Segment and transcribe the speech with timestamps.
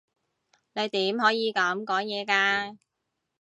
[0.73, 2.77] 你點可以噉講嘢㗎？